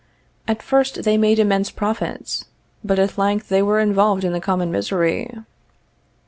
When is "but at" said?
2.83-3.19